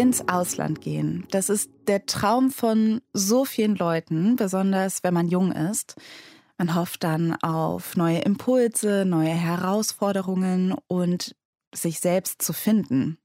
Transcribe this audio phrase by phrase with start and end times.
[0.00, 1.26] ins Ausland gehen.
[1.30, 5.94] Das ist der Traum von so vielen Leuten, besonders wenn man jung ist.
[6.56, 11.36] Man hofft dann auf neue Impulse, neue Herausforderungen und
[11.74, 13.18] sich selbst zu finden.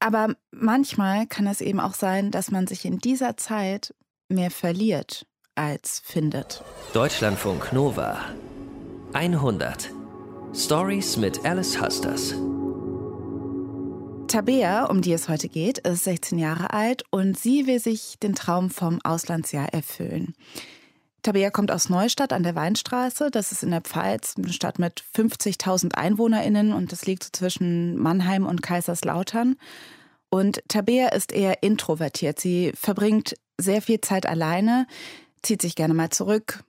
[0.00, 3.94] Aber manchmal kann es eben auch sein, dass man sich in dieser Zeit
[4.30, 6.64] mehr verliert als findet.
[6.94, 8.20] Deutschlandfunk Nova
[9.12, 9.90] 100
[10.54, 12.34] Stories mit Alice Husters.
[14.28, 18.34] Tabea, um die es heute geht, ist 16 Jahre alt und sie will sich den
[18.34, 20.34] Traum vom Auslandsjahr erfüllen.
[21.22, 23.30] Tabea kommt aus Neustadt an der Weinstraße.
[23.30, 27.96] Das ist in der Pfalz, eine Stadt mit 50.000 EinwohnerInnen und das liegt so zwischen
[27.96, 29.56] Mannheim und Kaiserslautern.
[30.28, 32.38] Und Tabea ist eher introvertiert.
[32.38, 34.86] Sie verbringt sehr viel Zeit alleine,
[35.42, 36.62] zieht sich gerne mal zurück,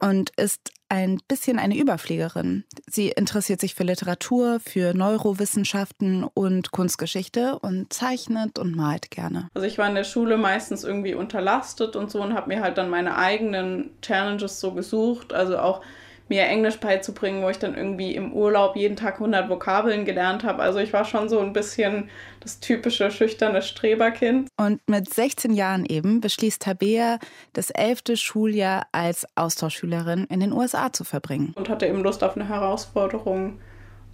[0.00, 2.64] und ist ein bisschen eine Überfliegerin.
[2.86, 9.48] Sie interessiert sich für Literatur, für Neurowissenschaften und Kunstgeschichte und zeichnet und malt gerne.
[9.54, 12.78] Also ich war in der Schule meistens irgendwie unterlastet und so und habe mir halt
[12.78, 15.80] dann meine eigenen Challenges so gesucht, also auch
[16.28, 20.62] mir Englisch beizubringen, wo ich dann irgendwie im Urlaub jeden Tag 100 Vokabeln gelernt habe.
[20.62, 22.08] Also ich war schon so ein bisschen
[22.40, 24.48] das typische schüchterne Streberkind.
[24.56, 27.18] Und mit 16 Jahren eben beschließt Tabea,
[27.52, 31.52] das elfte Schuljahr als Austauschschülerin in den USA zu verbringen.
[31.56, 33.60] Und hatte eben Lust auf eine Herausforderung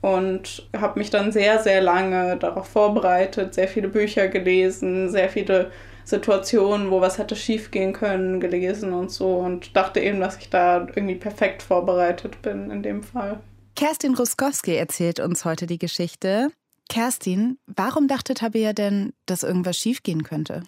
[0.00, 5.70] und habe mich dann sehr, sehr lange darauf vorbereitet, sehr viele Bücher gelesen, sehr viele
[6.04, 10.86] Situationen, wo was hätte schiefgehen können, gelesen und so und dachte eben, dass ich da
[10.94, 13.40] irgendwie perfekt vorbereitet bin in dem Fall.
[13.76, 16.50] Kerstin Ruskowski erzählt uns heute die Geschichte.
[16.88, 20.64] Kerstin, warum dachte Tabea denn, dass irgendwas schiefgehen könnte?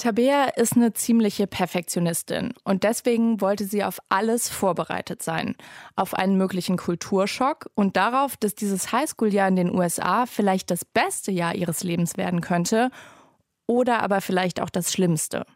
[0.00, 5.56] Tabea ist eine ziemliche Perfektionistin und deswegen wollte sie auf alles vorbereitet sein.
[5.94, 11.32] Auf einen möglichen Kulturschock und darauf, dass dieses Highschool-Jahr in den USA vielleicht das beste
[11.32, 12.90] Jahr ihres Lebens werden könnte
[13.70, 15.46] oder aber vielleicht auch das Schlimmste.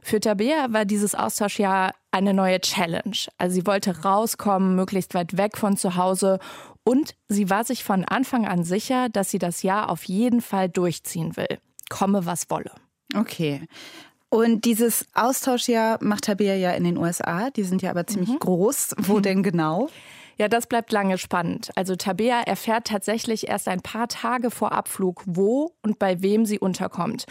[0.00, 3.16] Für Tabea war dieses Austauschjahr eine neue Challenge.
[3.36, 6.38] Also sie wollte rauskommen, möglichst weit weg von zu Hause
[6.84, 10.68] und sie war sich von Anfang an sicher, dass sie das Jahr auf jeden Fall
[10.68, 11.58] durchziehen will.
[11.90, 12.70] Komme, was wolle.
[13.16, 13.62] Okay.
[14.30, 17.50] Und dieses Austauschjahr macht Tabea ja in den USA.
[17.50, 18.38] Die sind ja aber ziemlich mhm.
[18.38, 18.94] groß.
[18.98, 19.88] Wo denn genau?
[20.38, 21.70] Ja, das bleibt lange spannend.
[21.74, 26.60] Also Tabea erfährt tatsächlich erst ein paar Tage vor Abflug, wo und bei wem sie
[26.60, 27.26] unterkommt.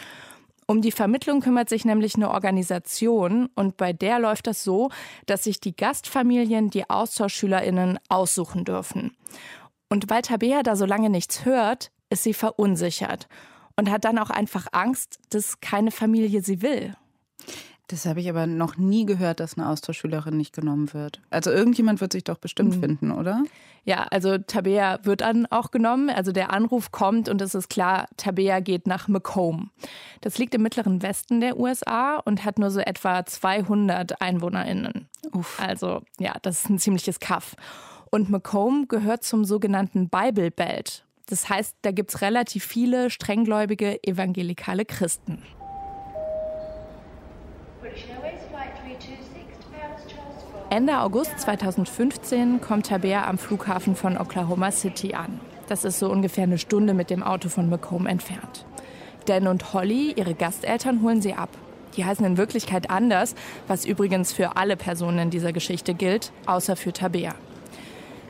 [0.69, 4.90] Um die Vermittlung kümmert sich nämlich eine Organisation und bei der läuft das so,
[5.25, 9.16] dass sich die Gastfamilien die Austauschschülerinnen aussuchen dürfen.
[9.88, 13.29] Und weil Tabea da so lange nichts hört, ist sie verunsichert
[13.78, 16.94] und hat dann auch einfach Angst, dass keine Familie sie will.
[17.89, 21.21] Das habe ich aber noch nie gehört, dass eine Austauschschülerin nicht genommen wird.
[21.29, 22.79] Also irgendjemand wird sich doch bestimmt mhm.
[22.81, 23.43] finden, oder?
[23.85, 26.09] Ja, also Tabea wird dann auch genommen.
[26.09, 29.69] Also der Anruf kommt und es ist klar, Tabea geht nach Macomb.
[30.19, 35.07] Das liegt im mittleren Westen der USA und hat nur so etwa 200 EinwohnerInnen.
[35.31, 35.57] Uff.
[35.61, 37.55] Also ja, das ist ein ziemliches Kaff.
[38.11, 41.05] Und Macomb gehört zum sogenannten Bible Belt.
[41.27, 45.41] Das heißt, da gibt es relativ viele strenggläubige evangelikale Christen.
[50.69, 55.39] Ende August 2015 kommt Tabea am Flughafen von Oklahoma City an.
[55.69, 58.66] Das ist so ungefähr eine Stunde mit dem Auto von Macomb entfernt.
[59.28, 61.50] Dan und Holly, ihre Gasteltern, holen sie ab.
[61.95, 63.33] Die heißen in Wirklichkeit anders,
[63.67, 67.34] was übrigens für alle Personen in dieser Geschichte gilt, außer für Tabea.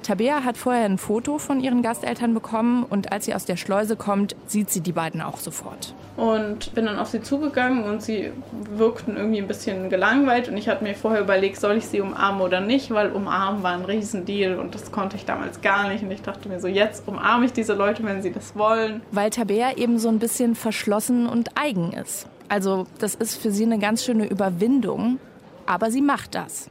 [0.04, 3.96] Tabea hat vorher ein Foto von ihren Gasteltern bekommen und als sie aus der Schleuse
[3.96, 5.94] kommt, sieht sie die beiden auch sofort.
[6.16, 8.32] Und bin dann auf sie zugegangen und sie
[8.72, 12.42] wirkten irgendwie ein bisschen gelangweilt und ich hatte mir vorher überlegt, soll ich sie umarmen
[12.42, 16.12] oder nicht, weil umarmen war ein Riesendeal und das konnte ich damals gar nicht und
[16.12, 19.02] ich dachte mir so, jetzt umarme ich diese Leute, wenn sie das wollen.
[19.12, 22.28] Weil Tabea eben so ein bisschen verschlossen und eigen ist.
[22.50, 25.20] Also das ist für sie eine ganz schöne Überwindung,
[25.66, 26.70] aber sie macht das.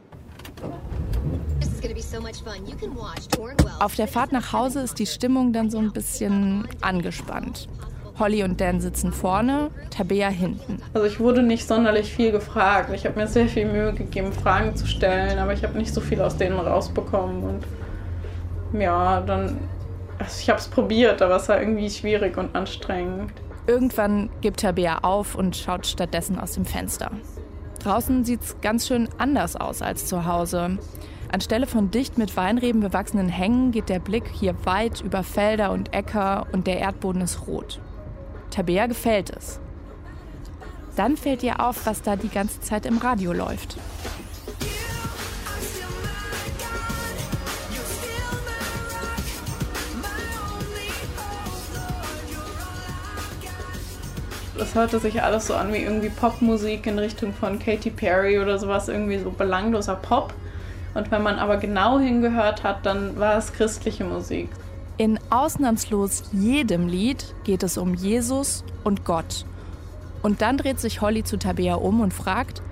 [3.79, 7.67] Auf der Fahrt nach Hause ist die Stimmung dann so ein bisschen angespannt.
[8.19, 10.81] Holly und Dan sitzen vorne, Tabea hinten.
[10.93, 12.91] Also ich wurde nicht sonderlich viel gefragt.
[12.93, 16.01] Ich habe mir sehr viel Mühe gegeben, Fragen zu stellen, aber ich habe nicht so
[16.01, 17.43] viel aus denen rausbekommen.
[17.43, 19.59] Und ja, dann,
[20.17, 23.31] also ich habe es probiert, aber es war irgendwie schwierig und anstrengend.
[23.67, 27.11] Irgendwann gibt Tabea auf und schaut stattdessen aus dem Fenster.
[27.83, 30.79] Draußen sieht es ganz schön anders aus als zu Hause.
[31.31, 35.93] Anstelle von dicht mit Weinreben bewachsenen Hängen geht der Blick hier weit über Felder und
[35.93, 37.79] Äcker und der Erdboden ist rot.
[38.49, 39.59] Tabea gefällt es.
[40.95, 43.77] Dann fällt ihr auf, was da die ganze Zeit im Radio läuft.
[54.59, 58.57] Es hörte sich alles so an wie irgendwie Popmusik in Richtung von Katy Perry oder
[58.57, 60.33] sowas, irgendwie so belangloser Pop.
[60.97, 64.49] Und wenn man aber genau hingehört hat, dann war es christliche Musik.
[64.97, 69.45] In ausnahmslos jedem Lied geht es um Jesus und Gott.
[70.23, 72.63] Und dann dreht sich Holly zu Tabea um und fragt,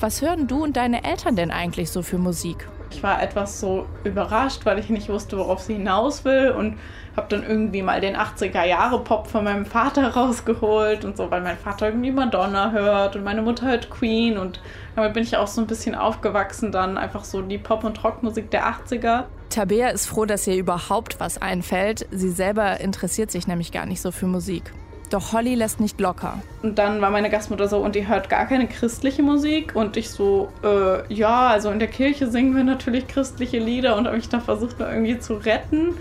[0.00, 2.68] was hören du und deine Eltern denn eigentlich so für Musik?
[2.90, 6.78] Ich war etwas so überrascht, weil ich nicht wusste, worauf sie hinaus will und
[7.16, 11.42] habe dann irgendwie mal den 80er Jahre Pop von meinem Vater rausgeholt und so, weil
[11.42, 14.60] mein Vater irgendwie Madonna hört und meine Mutter hört Queen und
[14.96, 18.50] damit bin ich auch so ein bisschen aufgewachsen dann einfach so die Pop- und Rockmusik
[18.50, 19.24] der 80er.
[19.50, 22.06] Tabea ist froh, dass ihr überhaupt was einfällt.
[22.10, 24.72] Sie selber interessiert sich nämlich gar nicht so für Musik.
[25.10, 26.42] Doch Holly lässt nicht locker.
[26.62, 29.74] Und dann war meine Gastmutter so, und die hört gar keine christliche Musik.
[29.74, 34.06] Und ich so, äh, ja, also in der Kirche singen wir natürlich christliche Lieder und
[34.06, 35.94] habe mich da versucht, irgendwie zu retten.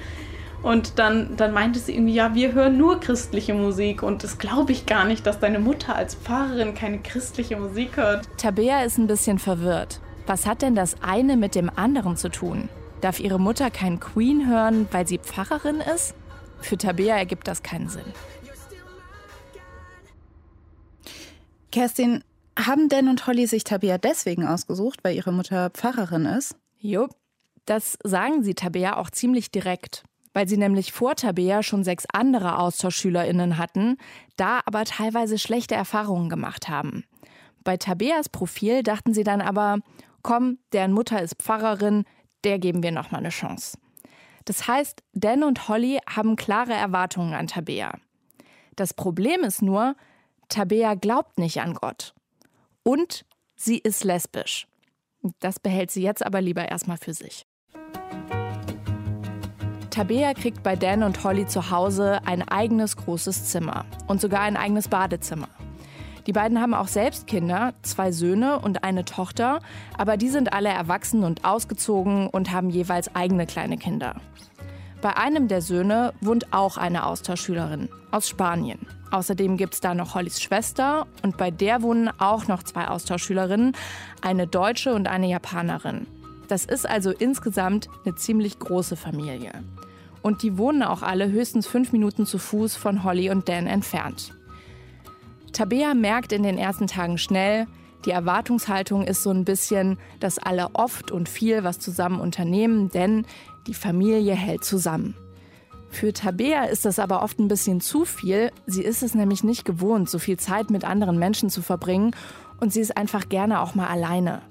[0.63, 4.03] Und dann, dann meinte sie irgendwie, ja, wir hören nur christliche Musik.
[4.03, 8.27] Und das glaube ich gar nicht, dass deine Mutter als Pfarrerin keine christliche Musik hört.
[8.37, 10.01] Tabea ist ein bisschen verwirrt.
[10.25, 12.67] Was hat denn das eine mit dem anderen zu tun?
[12.99, 16.15] Darf ihre Mutter kein Queen hören, weil sie Pfarrerin ist?
[16.59, 18.03] Für Tabea ergibt das keinen Sinn.
[21.71, 22.23] Kerstin,
[22.57, 26.55] haben Dan und Holly sich Tabea deswegen ausgesucht, weil ihre Mutter Pfarrerin ist?
[26.79, 27.11] Jupp,
[27.65, 30.03] das sagen sie Tabea auch ziemlich direkt,
[30.33, 33.97] weil sie nämlich vor Tabea schon sechs andere AustauschschülerInnen hatten,
[34.37, 37.03] da aber teilweise schlechte Erfahrungen gemacht haben.
[37.63, 39.79] Bei Tabeas Profil dachten sie dann aber,
[40.23, 42.05] komm, deren Mutter ist Pfarrerin,
[42.43, 43.77] der geben wir nochmal eine Chance.
[44.45, 47.97] Das heißt, Dan und Holly haben klare Erwartungen an Tabea.
[48.77, 49.95] Das Problem ist nur,
[50.49, 52.13] Tabea glaubt nicht an Gott.
[52.83, 54.67] Und sie ist lesbisch.
[55.39, 57.45] Das behält sie jetzt aber lieber erstmal für sich.
[59.89, 64.55] Tabea kriegt bei Dan und Holly zu Hause ein eigenes großes Zimmer und sogar ein
[64.55, 65.49] eigenes Badezimmer.
[66.27, 69.59] Die beiden haben auch selbst Kinder, zwei Söhne und eine Tochter,
[69.97, 74.15] aber die sind alle erwachsen und ausgezogen und haben jeweils eigene kleine Kinder.
[75.07, 78.79] Bei einem der Söhne wohnt auch eine Austauschschülerin aus Spanien.
[79.09, 83.71] Außerdem gibt es da noch Hollys Schwester und bei der wohnen auch noch zwei Austauschschülerinnen,
[84.21, 86.07] eine Deutsche und eine Japanerin.
[86.49, 89.53] Das ist also insgesamt eine ziemlich große Familie.
[90.23, 94.33] Und die wohnen auch alle höchstens fünf Minuten zu Fuß von Holly und Dan entfernt.
[95.53, 97.65] Tabea merkt in den ersten Tagen schnell,
[98.05, 103.25] die Erwartungshaltung ist so ein bisschen, dass alle oft und viel was zusammen unternehmen, denn
[103.67, 105.15] die Familie hält zusammen.
[105.89, 108.51] Für Tabea ist das aber oft ein bisschen zu viel.
[108.65, 112.15] Sie ist es nämlich nicht gewohnt, so viel Zeit mit anderen Menschen zu verbringen
[112.59, 114.41] und sie ist einfach gerne auch mal alleine.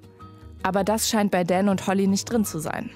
[0.62, 2.90] Aber das scheint bei Dan und Holly nicht drin zu sein.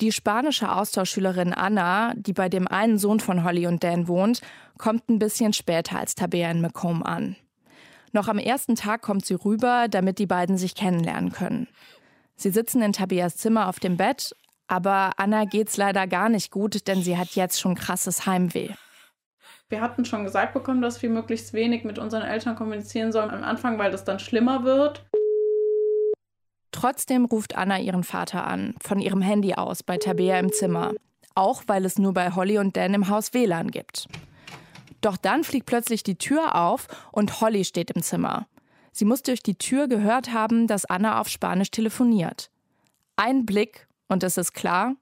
[0.00, 4.40] Die spanische Austauschschülerin Anna, die bei dem einen Sohn von Holly und Dan wohnt,
[4.78, 7.36] kommt ein bisschen später als Tabea in Macomb an.
[8.12, 11.68] Noch am ersten Tag kommt sie rüber, damit die beiden sich kennenlernen können.
[12.40, 14.34] Sie sitzen in Tabeas Zimmer auf dem Bett,
[14.66, 18.70] aber Anna geht's leider gar nicht gut, denn sie hat jetzt schon krasses Heimweh.
[19.68, 23.44] Wir hatten schon gesagt bekommen, dass wir möglichst wenig mit unseren Eltern kommunizieren sollen am
[23.44, 25.04] Anfang, weil das dann schlimmer wird.
[26.72, 30.94] Trotzdem ruft Anna ihren Vater an, von ihrem Handy aus bei Tabea im Zimmer.
[31.34, 34.08] Auch weil es nur bei Holly und Dan im Haus WLAN gibt.
[35.02, 38.46] Doch dann fliegt plötzlich die Tür auf und Holly steht im Zimmer.
[38.92, 42.50] Sie muss durch die Tür gehört haben, dass Anna auf Spanisch telefoniert.
[43.16, 44.94] Ein Blick und es ist klar,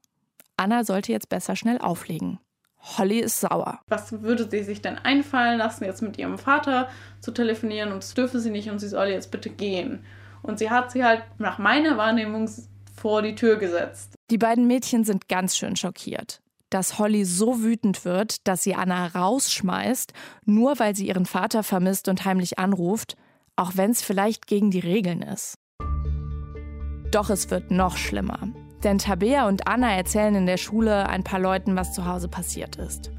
[0.57, 2.39] Anna sollte jetzt besser schnell auflegen.
[2.81, 3.79] Holly ist sauer.
[3.87, 8.13] Was würde sie sich denn einfallen lassen, jetzt mit ihrem Vater zu telefonieren und das
[8.13, 10.05] dürfe sie nicht und sie soll jetzt bitte gehen.
[10.41, 12.49] Und sie hat sie halt nach meiner Wahrnehmung
[12.95, 14.13] vor die Tür gesetzt.
[14.31, 19.07] Die beiden Mädchen sind ganz schön schockiert dass Holly so wütend wird, dass sie Anna
[19.07, 20.13] rausschmeißt,
[20.45, 23.15] nur weil sie ihren Vater vermisst und heimlich anruft,
[23.59, 25.55] auch wenn es vielleicht gegen die Regeln ist.
[27.11, 28.47] Doch es wird noch schlimmer.
[28.83, 32.77] Denn Tabea und Anna erzählen in der Schule ein paar Leuten, was zu Hause passiert
[32.77, 33.11] ist.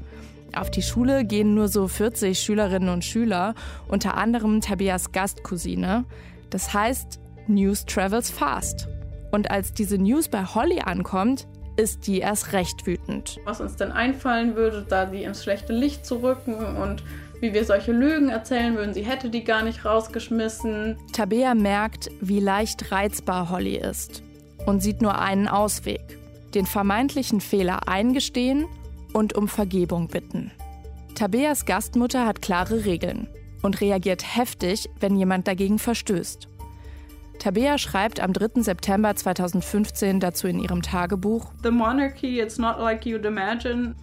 [0.55, 3.53] Auf die Schule gehen nur so 40 Schülerinnen und Schüler,
[3.87, 6.05] unter anderem Tabeas Gastcousine.
[6.49, 8.87] Das heißt, News travels fast.
[9.31, 13.37] Und als diese News bei Holly ankommt, ist die erst recht wütend.
[13.45, 17.03] Was uns denn einfallen würde, da die ins schlechte Licht zu rücken und
[17.41, 20.97] wie wir solche Lügen erzählen würden, sie hätte die gar nicht rausgeschmissen.
[21.11, 24.23] Tabea merkt, wie leicht reizbar Holly ist
[24.65, 26.17] und sieht nur einen Ausweg.
[26.53, 28.65] Den vermeintlichen Fehler eingestehen
[29.13, 30.51] und um Vergebung bitten.
[31.15, 33.27] Tabeas Gastmutter hat klare Regeln
[33.61, 36.47] und reagiert heftig, wenn jemand dagegen verstößt.
[37.39, 38.61] Tabea schreibt am 3.
[38.61, 43.95] September 2015 dazu in ihrem Tagebuch: The monarchy, it's not like you'd imagine.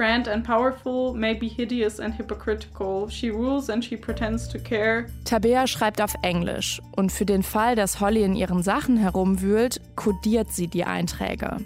[0.00, 3.06] Grand and powerful, may be hideous and hypocritical.
[3.10, 5.04] She rules and she pretends to care.
[5.26, 10.52] Tabea schreibt auf Englisch und für den Fall, dass Holly in ihren Sachen herumwühlt, kodiert
[10.52, 11.58] sie die Einträge.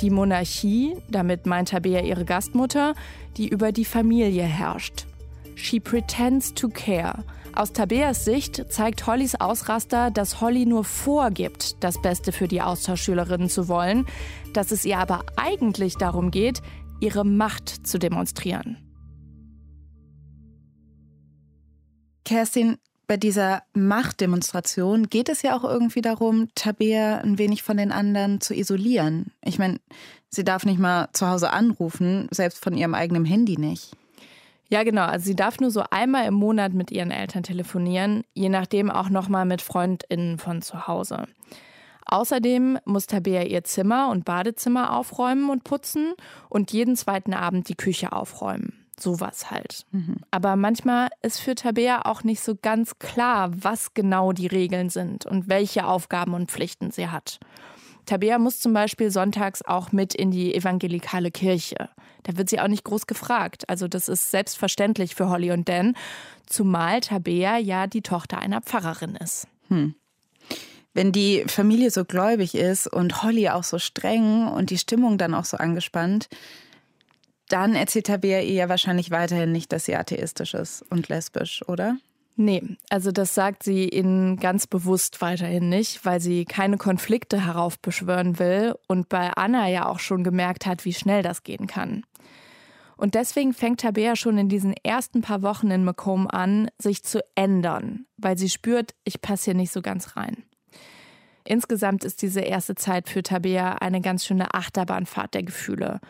[0.00, 2.94] Die Monarchie, damit meint Tabea ihre Gastmutter,
[3.36, 5.06] die über die Familie herrscht.
[5.54, 7.22] She pretends to care.
[7.54, 13.48] Aus Tabeas Sicht zeigt Hollys Ausraster, dass Holly nur vorgibt, das Beste für die Austauschschülerinnen
[13.48, 14.06] zu wollen,
[14.52, 16.60] dass es ihr aber eigentlich darum geht,
[17.00, 18.78] ihre Macht zu demonstrieren.
[22.24, 27.92] Kerstin, bei dieser Machtdemonstration geht es ja auch irgendwie darum, Tabea ein wenig von den
[27.92, 29.32] anderen zu isolieren.
[29.44, 29.78] Ich meine,
[30.28, 33.96] sie darf nicht mal zu Hause anrufen, selbst von ihrem eigenen Handy nicht.
[34.68, 35.04] Ja, genau.
[35.04, 39.08] Also sie darf nur so einmal im Monat mit ihren Eltern telefonieren, je nachdem auch
[39.08, 41.28] nochmal mit FreundInnen von zu Hause.
[42.06, 46.14] Außerdem muss Tabea ihr Zimmer und Badezimmer aufräumen und putzen
[46.48, 48.86] und jeden zweiten Abend die Küche aufräumen.
[48.98, 49.84] Sowas halt.
[49.90, 50.16] Mhm.
[50.30, 55.26] Aber manchmal ist für Tabea auch nicht so ganz klar, was genau die Regeln sind
[55.26, 57.38] und welche Aufgaben und Pflichten sie hat.
[58.06, 61.90] Tabea muss zum Beispiel sonntags auch mit in die evangelikale Kirche.
[62.22, 63.68] Da wird sie auch nicht groß gefragt.
[63.68, 65.94] Also das ist selbstverständlich für Holly und Dan,
[66.46, 69.48] zumal Tabea ja die Tochter einer Pfarrerin ist.
[69.68, 69.94] Hm.
[70.96, 75.34] Wenn die Familie so gläubig ist und Holly auch so streng und die Stimmung dann
[75.34, 76.30] auch so angespannt,
[77.50, 81.98] dann erzählt Tabea ihr ja wahrscheinlich weiterhin nicht, dass sie atheistisch ist und lesbisch, oder?
[82.36, 88.38] Nee, also das sagt sie ihnen ganz bewusst weiterhin nicht, weil sie keine Konflikte heraufbeschwören
[88.38, 92.04] will und bei Anna ja auch schon gemerkt hat, wie schnell das gehen kann.
[92.96, 97.22] Und deswegen fängt Tabea schon in diesen ersten paar Wochen in Macomb an, sich zu
[97.34, 100.42] ändern, weil sie spürt, ich passe hier nicht so ganz rein.
[101.46, 106.00] Insgesamt ist diese erste Zeit für Tabea eine ganz schöne Achterbahnfahrt der Gefühle.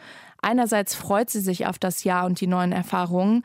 [0.43, 3.43] Einerseits freut sie sich auf das Jahr und die neuen Erfahrungen,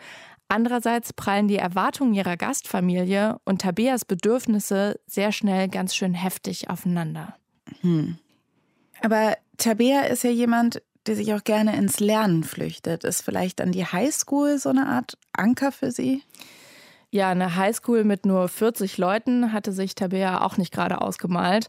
[0.53, 7.37] Andererseits prallen die Erwartungen ihrer Gastfamilie und Tabeas Bedürfnisse sehr schnell ganz schön heftig aufeinander.
[7.79, 8.17] Hm.
[9.01, 13.05] Aber Tabea ist ja jemand, der sich auch gerne ins Lernen flüchtet.
[13.05, 16.21] Ist vielleicht dann die Highschool so eine Art Anker für sie?
[17.11, 21.67] Ja, eine Highschool mit nur 40 Leuten hatte sich Tabea auch nicht gerade ausgemalt,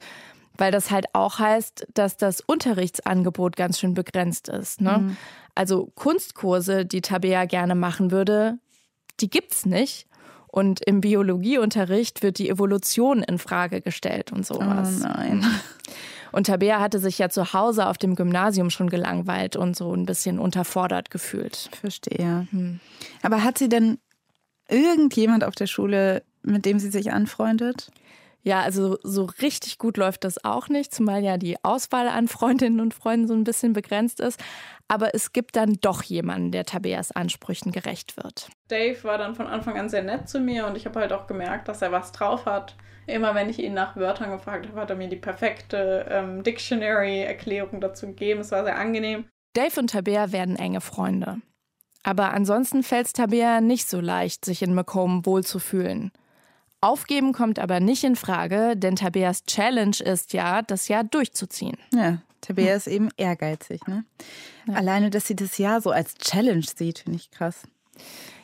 [0.56, 4.80] weil das halt auch heißt, dass das Unterrichtsangebot ganz schön begrenzt ist.
[4.80, 4.98] Ne?
[4.98, 5.16] Mhm.
[5.56, 8.58] Also Kunstkurse, die Tabea gerne machen würde,
[9.20, 10.06] die gibt's nicht.
[10.46, 15.00] Und im Biologieunterricht wird die Evolution in Frage gestellt und sowas.
[15.02, 15.44] Oh nein.
[16.32, 20.06] Und Tabea hatte sich ja zu Hause auf dem Gymnasium schon gelangweilt und so ein
[20.06, 21.68] bisschen unterfordert gefühlt.
[21.78, 22.48] Verstehe.
[22.50, 22.80] Hm.
[23.20, 23.98] Aber hat sie denn
[24.72, 27.90] irgendjemand auf der Schule, mit dem sie sich anfreundet?
[28.44, 32.80] Ja, also so richtig gut läuft das auch nicht, zumal ja die Auswahl an Freundinnen
[32.80, 34.42] und Freunden so ein bisschen begrenzt ist.
[34.88, 38.48] Aber es gibt dann doch jemanden, der Tabeas Ansprüchen gerecht wird.
[38.68, 41.28] Dave war dann von Anfang an sehr nett zu mir und ich habe halt auch
[41.28, 42.74] gemerkt, dass er was drauf hat.
[43.06, 47.80] Immer wenn ich ihn nach Wörtern gefragt habe, hat er mir die perfekte ähm, Dictionary-Erklärung
[47.80, 48.40] dazu gegeben.
[48.40, 49.24] Es war sehr angenehm.
[49.54, 51.40] Dave und Tabea werden enge Freunde.
[52.02, 56.10] Aber ansonsten fällt es Tabea nicht so leicht, sich in Macomb wohlzufühlen.
[56.80, 61.76] Aufgeben kommt aber nicht in Frage, denn Tabeas Challenge ist ja, das Jahr durchzuziehen.
[61.94, 63.86] Ja, Tabea ist eben ehrgeizig.
[63.86, 64.04] Ne?
[64.66, 64.74] Ja.
[64.74, 67.62] Alleine, dass sie das Jahr so als Challenge sieht, finde ich krass.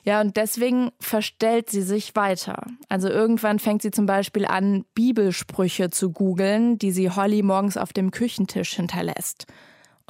[0.05, 2.67] Ja, und deswegen verstellt sie sich weiter.
[2.89, 7.93] Also irgendwann fängt sie zum Beispiel an, Bibelsprüche zu googeln, die sie Holly morgens auf
[7.93, 9.47] dem Küchentisch hinterlässt.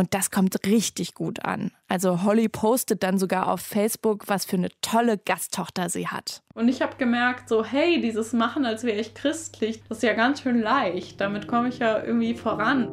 [0.00, 1.72] Und das kommt richtig gut an.
[1.88, 6.44] Also Holly postet dann sogar auf Facebook, was für eine tolle Gasttochter sie hat.
[6.54, 10.14] Und ich habe gemerkt, so, hey, dieses Machen, als wäre ich christlich, das ist ja
[10.14, 11.20] ganz schön leicht.
[11.20, 12.88] Damit komme ich ja irgendwie voran.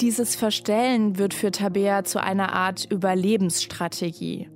[0.00, 4.48] Dieses Verstellen wird für Tabea zu einer Art Überlebensstrategie.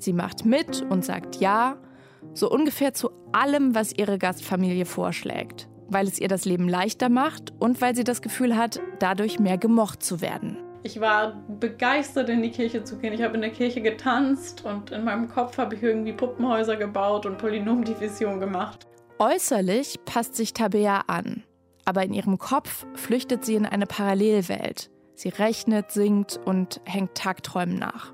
[0.00, 1.76] Sie macht mit und sagt Ja,
[2.34, 7.52] so ungefähr zu allem, was ihre Gastfamilie vorschlägt weil es ihr das Leben leichter macht
[7.58, 10.58] und weil sie das Gefühl hat, dadurch mehr gemocht zu werden.
[10.82, 13.12] Ich war begeistert, in die Kirche zu gehen.
[13.12, 17.26] Ich habe in der Kirche getanzt und in meinem Kopf habe ich irgendwie Puppenhäuser gebaut
[17.26, 18.86] und Polynomdivision gemacht.
[19.18, 21.42] Äußerlich passt sich Tabea an,
[21.84, 24.90] aber in ihrem Kopf flüchtet sie in eine Parallelwelt.
[25.14, 28.12] Sie rechnet, singt und hängt Tagträumen nach.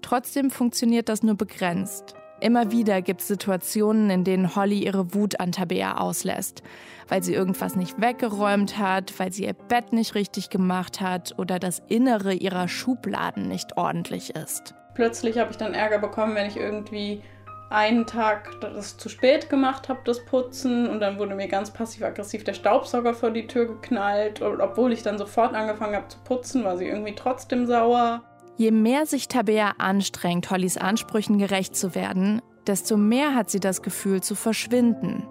[0.00, 2.14] Trotzdem funktioniert das nur begrenzt.
[2.40, 6.62] Immer wieder gibt es Situationen, in denen Holly ihre Wut an Tabea auslässt,
[7.08, 11.58] weil sie irgendwas nicht weggeräumt hat, weil sie ihr Bett nicht richtig gemacht hat oder
[11.58, 14.74] das Innere ihrer Schubladen nicht ordentlich ist.
[14.94, 17.22] Plötzlich habe ich dann Ärger bekommen, wenn ich irgendwie
[17.70, 22.44] einen Tag das zu spät gemacht habe, das Putzen, und dann wurde mir ganz passiv-aggressiv
[22.44, 24.40] der Staubsauger vor die Tür geknallt.
[24.40, 28.22] Und obwohl ich dann sofort angefangen habe zu putzen, war sie irgendwie trotzdem sauer.
[28.58, 33.82] Je mehr sich Tabea anstrengt, Hollys Ansprüchen gerecht zu werden, desto mehr hat sie das
[33.82, 35.28] Gefühl zu verschwinden.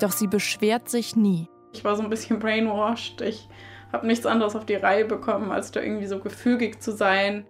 [0.00, 1.46] Doch sie beschwert sich nie.
[1.74, 3.20] Ich war so ein bisschen brainwashed.
[3.20, 3.50] Ich
[3.92, 7.46] habe nichts anderes auf die Reihe bekommen, als da irgendwie so gefügig zu sein.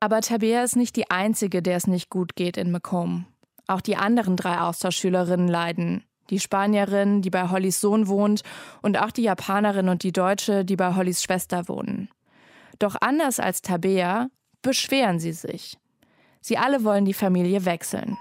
[0.00, 3.26] Aber Tabea ist nicht die Einzige, der es nicht gut geht in Macomb.
[3.68, 6.04] Auch die anderen drei Austauschschülerinnen leiden.
[6.30, 8.42] Die Spanierin, die bei Hollys Sohn wohnt,
[8.80, 12.08] und auch die Japanerin und die Deutsche, die bei Hollys Schwester wohnen.
[12.78, 14.28] Doch anders als Tabea
[14.62, 15.78] beschweren sie sich.
[16.40, 18.16] Sie alle wollen die Familie wechseln.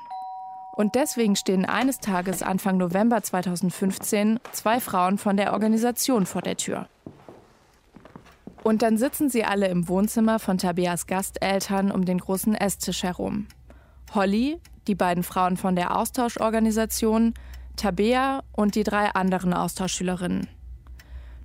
[0.75, 6.57] Und deswegen stehen eines Tages Anfang November 2015 zwei Frauen von der Organisation vor der
[6.57, 6.87] Tür.
[8.63, 13.47] Und dann sitzen sie alle im Wohnzimmer von Tabeas Gasteltern um den großen Esstisch herum.
[14.13, 17.33] Holly, die beiden Frauen von der Austauschorganisation,
[17.75, 20.47] Tabea und die drei anderen Austauschschülerinnen.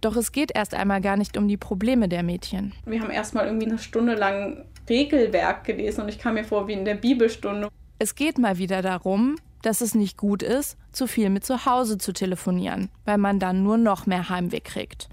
[0.01, 2.73] Doch es geht erst einmal gar nicht um die Probleme der Mädchen.
[2.85, 6.69] Wir haben erst mal irgendwie eine Stunde lang Regelwerk gelesen und ich kam mir vor
[6.69, 7.69] wie in der Bibelstunde.
[7.99, 11.99] Es geht mal wieder darum, dass es nicht gut ist, zu viel mit zu Hause
[11.99, 15.09] zu telefonieren, weil man dann nur noch mehr Heimweh kriegt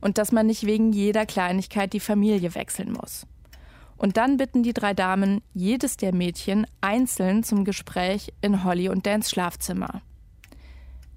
[0.00, 3.26] und dass man nicht wegen jeder Kleinigkeit die Familie wechseln muss.
[3.96, 9.06] Und dann bitten die drei Damen jedes der Mädchen einzeln zum Gespräch in Holly und
[9.06, 10.02] Dans Schlafzimmer.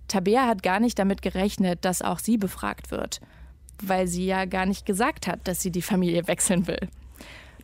[0.08, 3.20] Tabea hat gar nicht damit gerechnet, dass auch sie befragt wird,
[3.82, 6.90] weil sie ja gar nicht gesagt hat, dass sie die Familie wechseln will.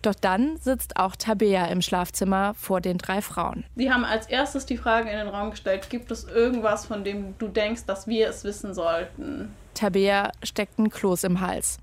[0.02, 3.66] Doch dann sitzt auch Tabea im Schlafzimmer vor den drei Frauen.
[3.76, 7.38] Sie haben als erstes die Frage in den Raum gestellt, gibt es irgendwas, von dem
[7.38, 9.54] du denkst, dass wir es wissen sollten?
[9.76, 11.78] Tabea steckt ein Kloß im Hals.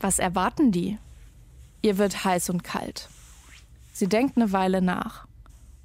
[0.00, 0.98] Was erwarten die?
[1.82, 3.08] Ihr wird heiß und kalt.
[3.92, 5.26] Sie denkt eine Weile nach.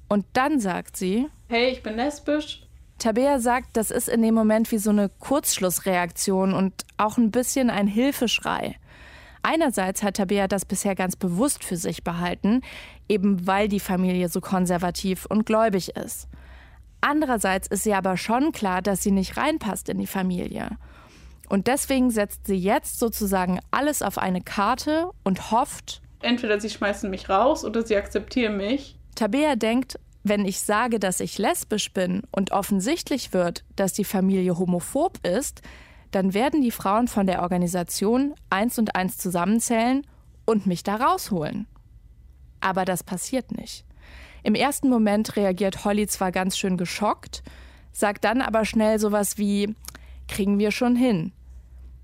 [0.08, 2.63] Und dann sagt sie: Hey, ich bin lesbisch.
[2.98, 7.70] Tabea sagt, das ist in dem Moment wie so eine Kurzschlussreaktion und auch ein bisschen
[7.70, 8.76] ein Hilfeschrei.
[9.42, 12.62] Einerseits hat Tabea das bisher ganz bewusst für sich behalten,
[13.08, 16.28] eben weil die Familie so konservativ und gläubig ist.
[17.02, 20.78] Andererseits ist sie aber schon klar, dass sie nicht reinpasst in die Familie.
[21.50, 27.10] Und deswegen setzt sie jetzt sozusagen alles auf eine Karte und hofft, entweder sie schmeißen
[27.10, 28.96] mich raus oder sie akzeptieren mich.
[29.14, 34.58] Tabea denkt, wenn ich sage, dass ich lesbisch bin und offensichtlich wird, dass die Familie
[34.58, 35.60] homophob ist,
[36.10, 40.06] dann werden die Frauen von der Organisation eins und eins zusammenzählen
[40.46, 41.66] und mich da rausholen.
[42.60, 43.84] Aber das passiert nicht.
[44.42, 47.42] Im ersten Moment reagiert Holly zwar ganz schön geschockt,
[47.92, 49.74] sagt dann aber schnell sowas wie,
[50.26, 51.32] kriegen wir schon hin.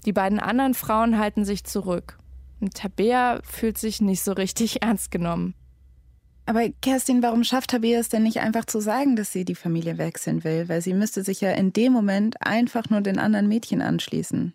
[0.05, 2.19] Die beiden anderen Frauen halten sich zurück.
[2.75, 5.55] Tabea fühlt sich nicht so richtig ernst genommen.
[6.51, 9.99] Aber Kerstin, warum schafft Tabea es denn nicht einfach zu sagen, dass sie die Familie
[9.99, 10.69] wechseln will?
[10.69, 14.53] Weil sie müsste sich ja in dem Moment einfach nur den anderen Mädchen anschließen.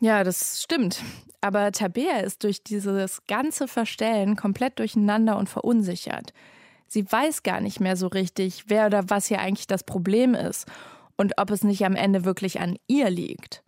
[0.00, 1.02] Ja, das stimmt.
[1.42, 6.32] Aber Tabea ist durch dieses ganze Verstellen komplett durcheinander und verunsichert.
[6.86, 10.64] Sie weiß gar nicht mehr so richtig, wer oder was hier eigentlich das Problem ist
[11.18, 13.62] und ob es nicht am Ende wirklich an ihr liegt.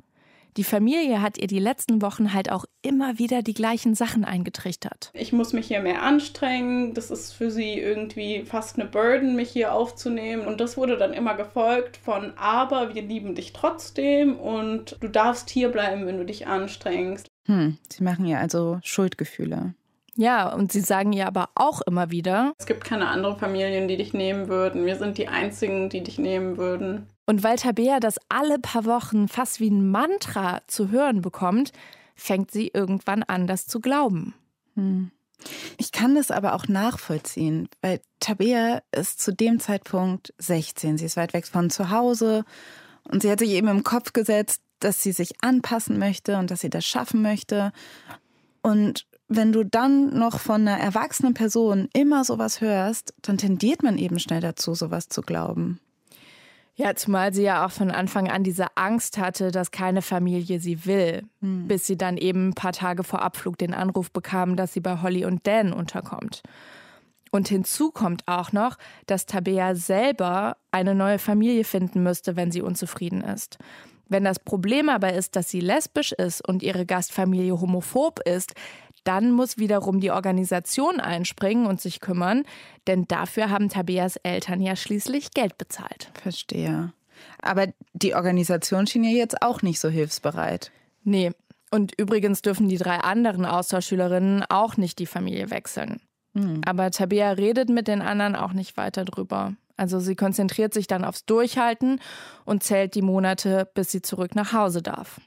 [0.58, 5.12] Die Familie hat ihr die letzten Wochen halt auch immer wieder die gleichen Sachen eingetrichtert.
[5.14, 6.94] Ich muss mich hier mehr anstrengen.
[6.94, 10.48] Das ist für sie irgendwie fast eine Burden, mich hier aufzunehmen.
[10.48, 15.48] Und das wurde dann immer gefolgt von, aber wir lieben dich trotzdem und du darfst
[15.48, 17.28] hier bleiben, wenn du dich anstrengst.
[17.46, 19.74] Hm, sie machen ihr also Schuldgefühle.
[20.16, 23.96] Ja, und sie sagen ihr aber auch immer wieder, es gibt keine anderen Familien, die
[23.96, 24.86] dich nehmen würden.
[24.86, 27.06] Wir sind die einzigen, die dich nehmen würden.
[27.28, 31.72] Und weil Tabea das alle paar Wochen fast wie ein Mantra zu hören bekommt,
[32.14, 34.32] fängt sie irgendwann an, das zu glauben.
[34.76, 35.10] Hm.
[35.76, 40.96] Ich kann das aber auch nachvollziehen, weil Tabea ist zu dem Zeitpunkt 16.
[40.96, 42.46] Sie ist weit weg von zu Hause
[43.04, 46.60] und sie hat sich eben im Kopf gesetzt, dass sie sich anpassen möchte und dass
[46.60, 47.72] sie das schaffen möchte.
[48.62, 53.98] Und wenn du dann noch von einer erwachsenen Person immer sowas hörst, dann tendiert man
[53.98, 55.78] eben schnell dazu, sowas zu glauben.
[56.78, 60.86] Ja, zumal sie ja auch von Anfang an diese Angst hatte, dass keine Familie sie
[60.86, 61.66] will, hm.
[61.66, 65.02] bis sie dann eben ein paar Tage vor Abflug den Anruf bekam, dass sie bei
[65.02, 66.42] Holly und Dan unterkommt.
[67.32, 72.62] Und hinzu kommt auch noch, dass Tabea selber eine neue Familie finden müsste, wenn sie
[72.62, 73.58] unzufrieden ist.
[74.08, 78.54] Wenn das Problem aber ist, dass sie lesbisch ist und ihre Gastfamilie homophob ist,
[79.08, 82.44] dann muss wiederum die Organisation einspringen und sich kümmern,
[82.86, 86.10] denn dafür haben Tabeas Eltern ja schließlich Geld bezahlt.
[86.22, 86.92] Verstehe.
[87.40, 90.70] Aber die Organisation schien ja jetzt auch nicht so hilfsbereit.
[91.04, 91.32] Nee.
[91.70, 96.02] Und übrigens dürfen die drei anderen Austauschschülerinnen auch nicht die Familie wechseln.
[96.34, 96.60] Mhm.
[96.66, 99.54] Aber Tabea redet mit den anderen auch nicht weiter drüber.
[99.78, 102.00] Also sie konzentriert sich dann aufs Durchhalten
[102.44, 105.18] und zählt die Monate, bis sie zurück nach Hause darf.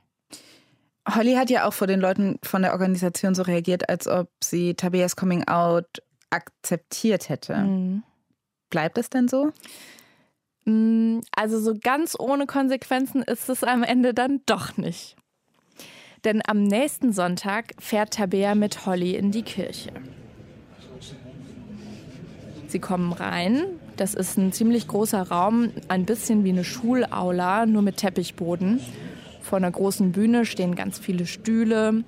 [1.08, 4.76] Holly hat ja auch vor den Leuten von der Organisation so reagiert, als ob sie
[4.76, 7.56] Tabeas Coming Out akzeptiert hätte.
[7.56, 8.04] Mhm.
[8.70, 9.52] Bleibt es denn so?
[10.66, 15.16] Mm, also so ganz ohne Konsequenzen ist es am Ende dann doch nicht.
[16.24, 19.92] Denn am nächsten Sonntag fährt Tabea mit Holly in die Kirche.
[22.68, 23.64] Sie kommen rein.
[23.98, 28.80] Das ist ein ziemlich großer Raum, ein bisschen wie eine Schulaula, nur mit Teppichboden.
[29.42, 32.04] Vor einer großen Bühne stehen ganz viele Stühle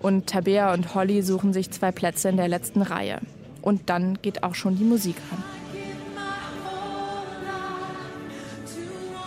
[0.00, 3.20] und Tabea und Holly suchen sich zwei Plätze in der letzten Reihe.
[3.62, 5.42] Und dann geht auch schon die Musik an.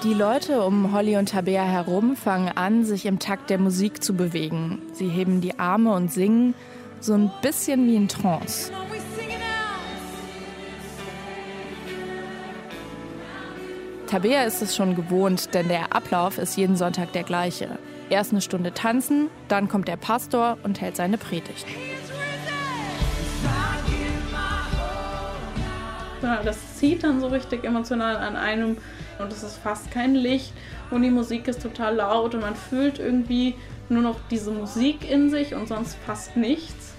[0.03, 4.13] Die Leute um Holly und Tabea herum fangen an, sich im Takt der Musik zu
[4.13, 4.81] bewegen.
[4.93, 6.53] Sie heben die Arme und singen,
[7.01, 8.71] so ein bisschen wie in Trance.
[14.09, 17.77] Tabea ist es schon gewohnt, denn der Ablauf ist jeden Sonntag der gleiche.
[18.09, 21.67] Erst eine Stunde tanzen, dann kommt der Pastor und hält seine Predigt.
[26.21, 28.77] Das zieht dann so richtig emotional an einem
[29.19, 30.53] und es ist fast kein Licht
[30.89, 33.53] und die Musik ist total laut und man fühlt irgendwie
[33.89, 36.95] nur noch diese Musik in sich und sonst fast nichts.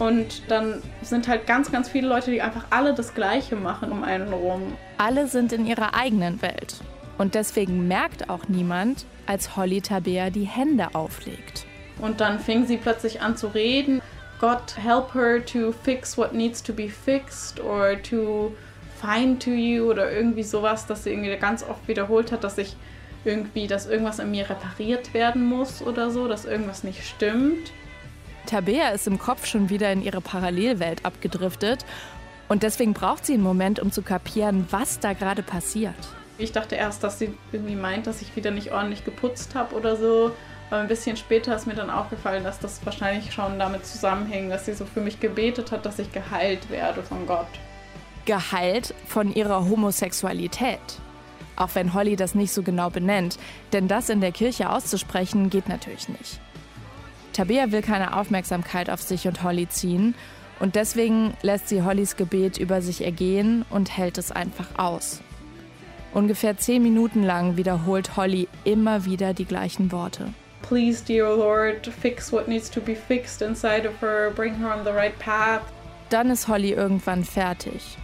[0.00, 4.02] Und dann sind halt ganz, ganz viele Leute, die einfach alle das Gleiche machen um
[4.02, 4.72] einen rum.
[4.96, 6.76] Alle sind in ihrer eigenen Welt.
[7.18, 11.66] Und deswegen merkt auch niemand, als Holly Tabea die Hände auflegt.
[12.00, 14.00] Und dann fing sie plötzlich an zu reden.
[14.40, 18.54] God help her to fix what needs to be fixed or to
[19.02, 22.74] fine to you oder irgendwie sowas, dass sie irgendwie ganz oft wiederholt hat, dass ich
[23.26, 27.70] irgendwie, dass irgendwas in mir repariert werden muss oder so, dass irgendwas nicht stimmt.
[28.46, 31.84] Tabea ist im Kopf schon wieder in ihre Parallelwelt abgedriftet
[32.48, 35.94] und deswegen braucht sie einen Moment, um zu kapieren, was da gerade passiert.
[36.38, 39.96] Ich dachte erst, dass sie irgendwie meint, dass ich wieder nicht ordentlich geputzt habe oder
[39.96, 40.32] so.
[40.70, 44.66] Aber ein bisschen später ist mir dann aufgefallen, dass das wahrscheinlich schon damit zusammenhängt, dass
[44.66, 47.48] sie so für mich gebetet hat, dass ich geheilt werde von Gott
[48.30, 50.78] geheilt von ihrer Homosexualität.
[51.56, 53.38] Auch wenn Holly das nicht so genau benennt,
[53.72, 56.40] denn das in der Kirche auszusprechen geht natürlich nicht.
[57.32, 60.14] Tabea will keine Aufmerksamkeit auf sich und Holly ziehen
[60.58, 65.20] und deswegen lässt sie Hollys Gebet über sich ergehen und hält es einfach aus.
[66.12, 70.34] Ungefähr zehn Minuten lang wiederholt Holly immer wieder die gleichen Worte.
[70.62, 74.84] Please, dear Lord, fix what needs to be fixed inside of her, bring her on
[74.84, 75.62] the right path.
[76.10, 77.96] Dann ist Holly irgendwann fertig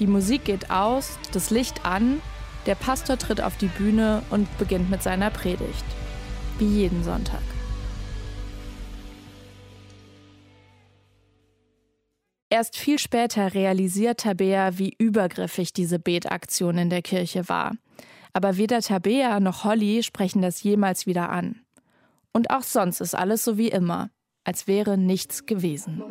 [0.00, 2.20] die Musik geht aus, das Licht an,
[2.66, 5.84] der Pastor tritt auf die Bühne und beginnt mit seiner Predigt.
[6.58, 7.42] Wie jeden Sonntag.
[12.52, 17.76] Erst viel später realisiert Tabea, wie übergriffig diese Betaktion in der Kirche war.
[18.32, 21.60] Aber weder Tabea noch Holly sprechen das jemals wieder an.
[22.32, 24.10] Und auch sonst ist alles so wie immer,
[24.42, 26.02] als wäre nichts gewesen.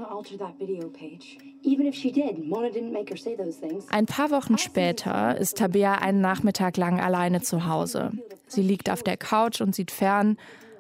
[3.89, 8.11] Ein paar Wochen später ist Tabea einen Nachmittag lang alleine zu Hause.
[8.47, 10.37] Sie liegt auf der Couch und sieht fern,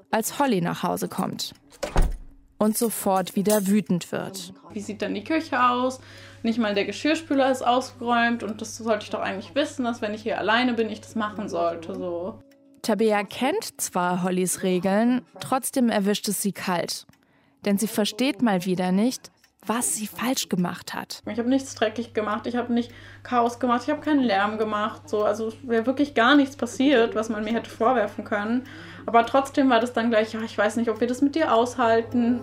[0.09, 1.53] als Holly nach Hause kommt.
[2.59, 4.53] Und sofort wieder wütend wird.
[4.71, 5.99] Wie sieht dann die Küche aus?
[6.43, 10.13] Nicht mal der Geschirrspüler ist ausgeräumt und das sollte ich doch eigentlich wissen, dass wenn
[10.13, 11.95] ich hier alleine bin, ich das machen sollte.
[11.95, 12.37] So.
[12.81, 17.07] Tabea kennt zwar Hollys Regeln, trotzdem erwischt es sie kalt.
[17.65, 19.31] Denn sie versteht mal wieder nicht,
[19.65, 21.21] was sie falsch gemacht hat.
[21.29, 22.91] Ich habe nichts dreckig gemacht, ich habe nicht
[23.23, 25.09] Chaos gemacht, ich habe keinen Lärm gemacht.
[25.09, 28.63] So, also wäre wirklich gar nichts passiert, was man mir hätte vorwerfen können.
[29.05, 31.53] Aber trotzdem war das dann gleich, ja, ich weiß nicht, ob wir das mit dir
[31.53, 32.41] aushalten.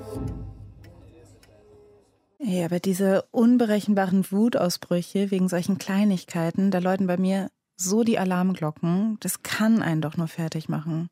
[2.38, 9.16] Ja, aber diese unberechenbaren Wutausbrüche wegen solchen Kleinigkeiten, da läuten bei mir so die Alarmglocken.
[9.20, 11.08] Das kann einen doch nur fertig machen.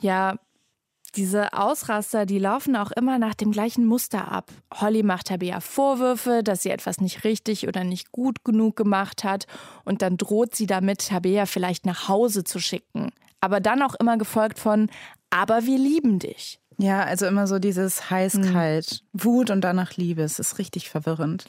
[0.00, 0.36] Ja,
[1.16, 4.50] diese Ausraster, die laufen auch immer nach dem gleichen Muster ab.
[4.74, 9.46] Holly macht Tabea Vorwürfe, dass sie etwas nicht richtig oder nicht gut genug gemacht hat
[9.84, 13.10] und dann droht sie damit, Tabea vielleicht nach Hause zu schicken.
[13.40, 14.88] Aber dann auch immer gefolgt von,
[15.30, 16.60] aber wir lieben dich.
[16.78, 19.24] Ja, also immer so dieses heiß-kalt, mhm.
[19.24, 20.22] Wut und danach Liebe.
[20.22, 21.44] Es ist richtig verwirrend.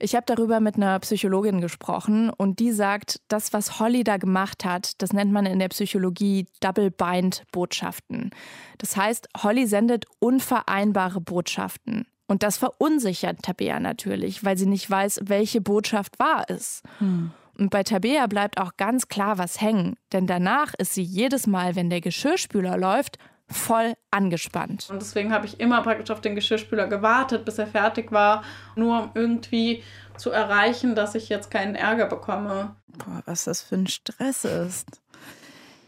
[0.00, 4.64] Ich habe darüber mit einer Psychologin gesprochen und die sagt, das, was Holly da gemacht
[4.64, 8.30] hat, das nennt man in der Psychologie Double-Bind-Botschaften.
[8.78, 12.06] Das heißt, Holly sendet unvereinbare Botschaften.
[12.28, 16.82] Und das verunsichert Tabea natürlich, weil sie nicht weiß, welche Botschaft wahr ist.
[16.98, 17.32] Hm.
[17.58, 21.74] Und bei Tabea bleibt auch ganz klar was hängen, denn danach ist sie jedes Mal,
[21.74, 23.18] wenn der Geschirrspüler läuft,
[23.50, 24.88] voll angespannt.
[24.90, 28.44] Und deswegen habe ich immer praktisch auf den Geschirrspüler gewartet, bis er fertig war,
[28.76, 29.82] nur um irgendwie
[30.16, 32.76] zu erreichen, dass ich jetzt keinen Ärger bekomme.
[32.88, 35.00] Boah, was das für ein Stress ist.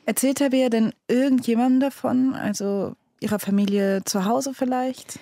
[0.06, 2.34] Erzählt Tabea denn irgendjemandem davon?
[2.34, 5.18] Also ihrer Familie zu Hause vielleicht?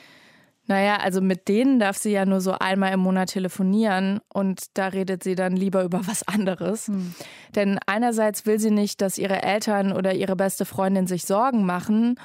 [0.69, 4.89] Naja, also mit denen darf sie ja nur so einmal im Monat telefonieren und da
[4.89, 6.89] redet sie dann lieber über was anderes.
[6.89, 7.15] Hm.
[7.57, 12.17] Denn einerseits will sie nicht, dass ihre Eltern oder ihre beste Freundin sich Sorgen machen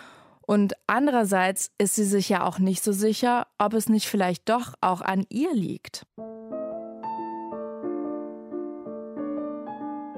[0.46, 4.74] und andererseits ist sie sich ja auch nicht so sicher, ob es nicht vielleicht doch
[4.82, 6.06] auch an ihr liegt.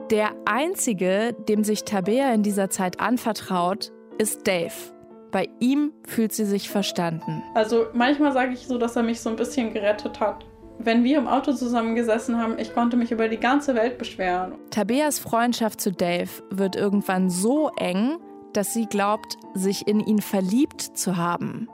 [0.10, 4.95] Der einzige, dem sich Tabea in dieser Zeit anvertraut, ist Dave.
[5.36, 7.44] Bei ihm fühlt sie sich verstanden.
[7.56, 10.46] Also manchmal sage ich so, dass er mich so ein bisschen gerettet hat.
[10.80, 14.54] Wenn wir im Auto zusammengesessen haben, ich konnte mich über die ganze Welt beschweren.
[14.70, 18.16] Tabeas Freundschaft zu Dave wird irgendwann so eng,
[18.54, 21.68] dass sie glaubt, sich in ihn verliebt zu haben.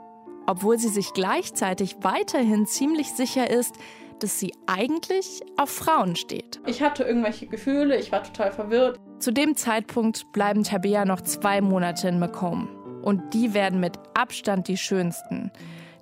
[0.48, 3.76] Obwohl sie sich gleichzeitig weiterhin ziemlich sicher ist,
[4.18, 6.60] dass sie eigentlich auf Frauen steht.
[6.66, 8.98] Ich hatte irgendwelche Gefühle, ich war total verwirrt.
[9.20, 12.68] Zu dem Zeitpunkt bleiben Tabea noch zwei Monate in Macomb.
[13.02, 15.50] Und die werden mit Abstand die schönsten.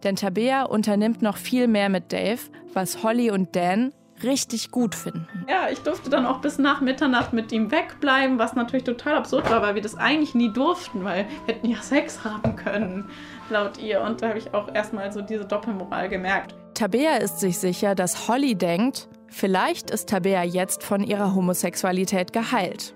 [0.04, 2.40] Denn Tabea unternimmt noch viel mehr mit Dave,
[2.72, 5.26] was Holly und Dan richtig gut finden.
[5.48, 9.50] Ja, ich durfte dann auch bis nach Mitternacht mit ihm wegbleiben, was natürlich total absurd
[9.50, 13.08] war, weil wir das eigentlich nie durften, weil wir hätten ja Sex haben können,
[13.48, 14.02] laut ihr.
[14.02, 16.54] Und da habe ich auch erstmal so diese Doppelmoral gemerkt.
[16.74, 22.94] Tabea ist sich sicher, dass Holly denkt, vielleicht ist Tabea jetzt von ihrer Homosexualität geheilt.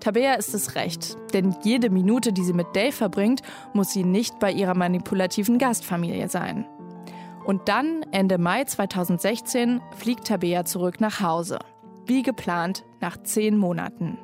[0.00, 3.42] Tabea ist es recht, denn jede Minute, die sie mit Dave verbringt,
[3.74, 6.66] muss sie nicht bei ihrer manipulativen Gastfamilie sein.
[7.44, 11.58] Und dann, Ende Mai 2016, fliegt Tabea zurück nach Hause.
[12.06, 14.18] Wie geplant, nach zehn Monaten.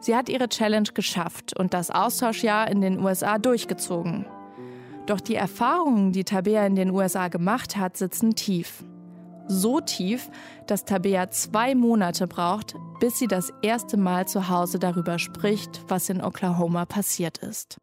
[0.00, 4.26] Sie hat ihre Challenge geschafft und das Austauschjahr in den USA durchgezogen.
[5.06, 8.84] Doch die Erfahrungen, die Tabea in den USA gemacht hat, sitzen tief.
[9.48, 10.28] So tief,
[10.66, 16.08] dass Tabea zwei Monate braucht, bis sie das erste Mal zu Hause darüber spricht, was
[16.08, 17.78] in Oklahoma passiert ist.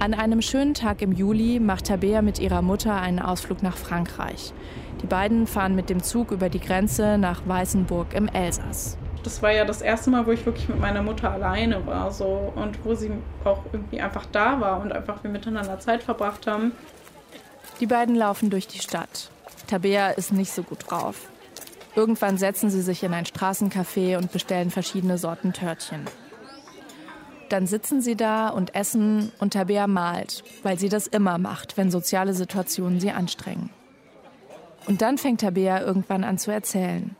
[0.00, 4.52] An einem schönen Tag im Juli macht Tabea mit ihrer Mutter einen Ausflug nach Frankreich.
[5.02, 8.96] Die beiden fahren mit dem Zug über die Grenze nach Weißenburg im Elsass.
[9.22, 12.52] Das war ja das erste Mal, wo ich wirklich mit meiner Mutter alleine war so
[12.54, 13.10] und wo sie
[13.44, 16.72] auch irgendwie einfach da war und einfach wir miteinander Zeit verbracht haben.
[17.80, 19.30] Die beiden laufen durch die Stadt.
[19.66, 21.28] Tabea ist nicht so gut drauf.
[21.94, 26.06] Irgendwann setzen sie sich in ein Straßencafé und bestellen verschiedene Sorten Törtchen.
[27.48, 31.90] Dann sitzen sie da und essen und Tabea malt, weil sie das immer macht, wenn
[31.90, 33.70] soziale Situationen sie anstrengen.
[34.86, 37.16] Und dann fängt Tabea irgendwann an zu erzählen.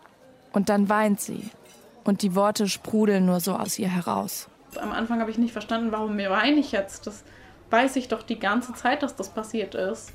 [0.53, 1.51] Und dann weint sie.
[2.09, 4.49] Und die Worte sprudeln nur so aus ihr heraus.
[4.81, 7.07] Am Anfang habe ich nicht verstanden, warum mir weine ich jetzt.
[7.07, 7.23] Das
[7.69, 10.15] weiß ich doch die ganze Zeit, dass das passiert ist.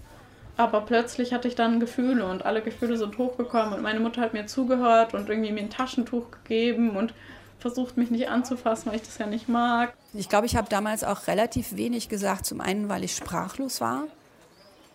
[0.57, 4.33] Aber plötzlich hatte ich dann Gefühle und alle Gefühle sind hochgekommen und meine Mutter hat
[4.33, 7.13] mir zugehört und irgendwie mir ein Taschentuch gegeben und
[7.59, 9.93] versucht mich nicht anzufassen, weil ich das ja nicht mag.
[10.15, 12.47] Ich glaube, ich habe damals auch relativ wenig gesagt.
[12.47, 14.05] Zum einen, weil ich sprachlos war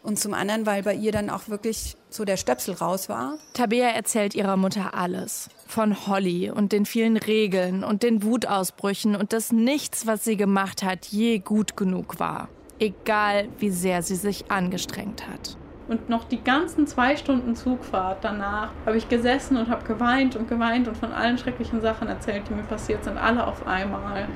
[0.03, 3.35] und zum anderen, weil bei ihr dann auch wirklich so der Stöpsel raus war.
[3.53, 5.49] Tabea erzählt ihrer Mutter alles.
[5.67, 10.83] Von Holly und den vielen Regeln und den Wutausbrüchen und dass nichts, was sie gemacht
[10.83, 12.49] hat, je gut genug war.
[12.79, 15.57] Egal, wie sehr sie sich angestrengt hat.
[15.89, 20.47] Und noch die ganzen zwei Stunden Zugfahrt danach habe ich gesessen und habe geweint und
[20.47, 24.29] geweint und von allen schrecklichen Sachen erzählt, die mir passiert sind, alle auf einmal.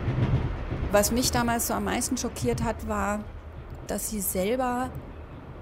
[0.90, 3.20] Was mich damals so am meisten schockiert hat, war,
[3.86, 4.90] dass sie selber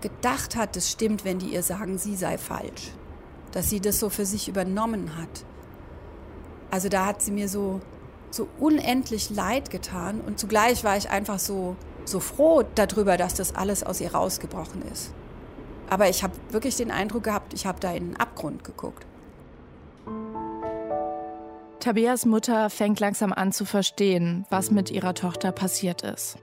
[0.00, 2.92] gedacht hat, es stimmt, wenn die ihr sagen, sie sei falsch.
[3.52, 5.44] Dass sie das so für sich übernommen hat.
[6.70, 7.80] Also da hat sie mir so,
[8.30, 13.54] so unendlich leid getan und zugleich war ich einfach so, so froh darüber, dass das
[13.54, 15.12] alles aus ihr rausgebrochen ist.
[15.88, 19.04] Aber ich habe wirklich den Eindruck gehabt, ich habe da in den Abgrund geguckt.
[21.80, 26.38] Tabeas Mutter fängt langsam an zu verstehen, was mit ihrer Tochter passiert ist.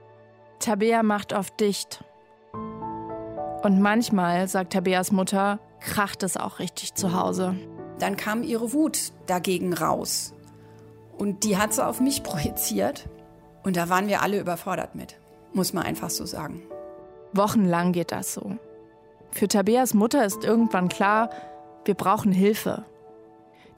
[0.58, 2.04] Tabea macht oft dicht.
[3.62, 7.56] Und manchmal, sagt Tabeas Mutter, kracht es auch richtig zu Hause.
[7.98, 10.32] Dann kam ihre Wut dagegen raus.
[11.16, 13.08] Und die hat sie auf mich projiziert.
[13.64, 15.18] Und da waren wir alle überfordert mit,
[15.52, 16.62] muss man einfach so sagen.
[17.32, 18.56] Wochenlang geht das so.
[19.32, 21.30] Für Tabeas Mutter ist irgendwann klar,
[21.84, 22.84] wir brauchen Hilfe.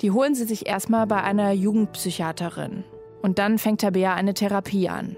[0.00, 2.84] Die holen sie sich erstmal bei einer Jugendpsychiaterin.
[3.22, 5.16] Und dann fängt Tabea eine Therapie an.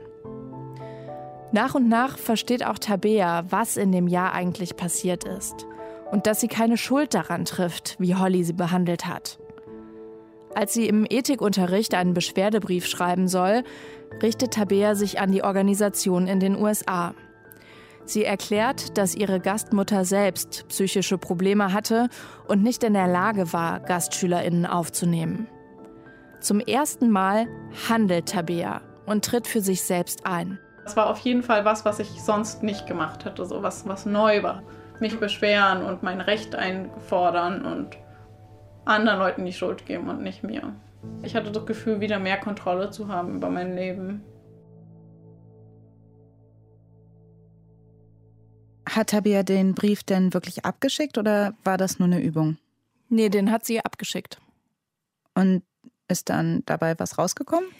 [1.52, 5.66] Nach und nach versteht auch Tabea, was in dem Jahr eigentlich passiert ist.
[6.10, 9.38] Und dass sie keine Schuld daran trifft, wie Holly sie behandelt hat.
[10.54, 13.64] Als sie im Ethikunterricht einen Beschwerdebrief schreiben soll,
[14.22, 17.14] richtet Tabea sich an die Organisation in den USA.
[18.04, 22.08] Sie erklärt, dass ihre Gastmutter selbst psychische Probleme hatte
[22.48, 25.48] und nicht in der Lage war, Gastschülerinnen aufzunehmen.
[26.40, 27.46] Zum ersten Mal
[27.88, 30.58] handelt Tabea und tritt für sich selbst ein.
[30.92, 34.04] Das war auf jeden Fall was, was ich sonst nicht gemacht hätte, so was, was
[34.04, 34.62] neu war.
[35.00, 37.96] Mich beschweren und mein Recht einfordern und
[38.84, 40.74] anderen Leuten die Schuld geben und nicht mir.
[41.22, 44.22] Ich hatte das Gefühl, wieder mehr Kontrolle zu haben über mein Leben.
[48.86, 52.58] Hat Tabea den Brief denn wirklich abgeschickt oder war das nur eine Übung?
[53.08, 54.42] Nee, den hat sie abgeschickt.
[55.32, 55.62] Und
[56.08, 57.70] ist dann dabei was rausgekommen?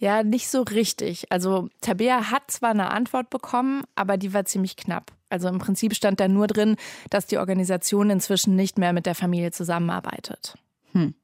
[0.00, 1.30] Ja, nicht so richtig.
[1.30, 5.12] Also Tabea hat zwar eine Antwort bekommen, aber die war ziemlich knapp.
[5.28, 6.76] Also im Prinzip stand da nur drin,
[7.10, 10.56] dass die Organisation inzwischen nicht mehr mit der Familie zusammenarbeitet.
[10.92, 11.14] Hm.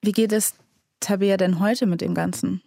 [0.00, 0.54] Wie geht es
[1.00, 2.62] Tabea denn heute mit dem Ganzen?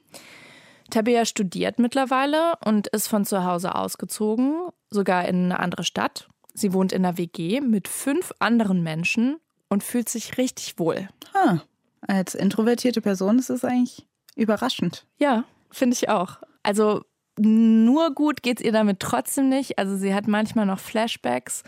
[0.91, 6.29] Tabea studiert mittlerweile und ist von zu Hause ausgezogen, sogar in eine andere Stadt.
[6.53, 11.09] Sie wohnt in einer WG mit fünf anderen Menschen und fühlt sich richtig wohl.
[11.33, 11.57] Ah,
[12.01, 15.05] als introvertierte Person ist es eigentlich Überraschend.
[15.17, 16.37] Ja, finde ich auch.
[16.63, 17.03] Also
[17.39, 19.77] nur gut geht es ihr damit trotzdem nicht.
[19.77, 21.63] Also sie hat manchmal noch Flashbacks.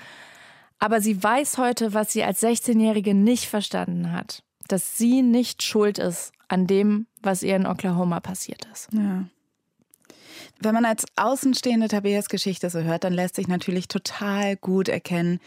[0.80, 4.44] Aber sie weiß heute, was sie als 16-Jährige nicht verstanden hat.
[4.68, 8.88] Dass sie nicht schuld ist an dem, was ihr in Oklahoma passiert ist.
[8.94, 9.26] Ja.
[10.62, 15.40] Wenn man als Außenstehende Tabeas Geschichte so hört, dann lässt sich natürlich total gut erkennen,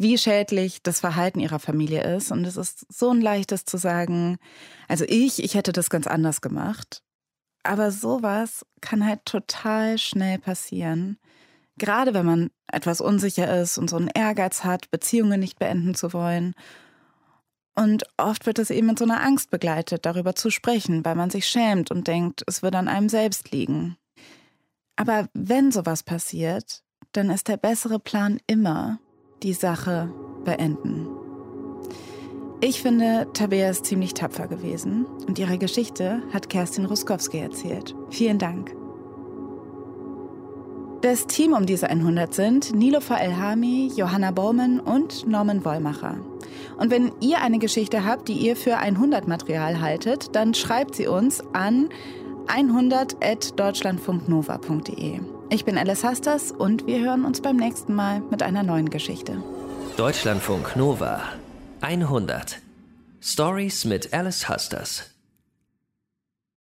[0.00, 2.32] wie schädlich das Verhalten ihrer Familie ist.
[2.32, 4.38] Und es ist so ein leichtes zu sagen,
[4.88, 7.02] also ich, ich hätte das ganz anders gemacht.
[7.64, 11.18] Aber sowas kann halt total schnell passieren.
[11.76, 16.14] Gerade wenn man etwas unsicher ist und so einen Ehrgeiz hat, Beziehungen nicht beenden zu
[16.14, 16.54] wollen.
[17.74, 21.28] Und oft wird es eben mit so einer Angst begleitet, darüber zu sprechen, weil man
[21.28, 23.98] sich schämt und denkt, es wird an einem selbst liegen.
[24.96, 26.82] Aber wenn sowas passiert,
[27.12, 28.98] dann ist der bessere Plan immer
[29.42, 30.10] die Sache
[30.44, 31.08] beenden.
[32.62, 37.94] Ich finde, Tabea ist ziemlich tapfer gewesen und ihre Geschichte hat Kerstin Ruskowski erzählt.
[38.10, 38.74] Vielen Dank.
[41.00, 46.18] Das Team um diese 100 sind Nilofa Elhami, Johanna Bowman und Norman Wollmacher.
[46.76, 51.06] Und wenn ihr eine Geschichte habt, die ihr für 100 Material haltet, dann schreibt sie
[51.06, 51.88] uns an
[52.48, 55.39] 100.deutschlandfunknova.de.
[55.52, 59.42] Ich bin Alice Hastas und wir hören uns beim nächsten Mal mit einer neuen Geschichte.
[59.96, 61.22] Deutschlandfunk Nova
[61.80, 62.58] 100
[63.20, 65.09] Stories mit Alice Hasters.